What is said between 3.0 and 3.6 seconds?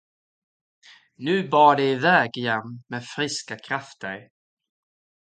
friska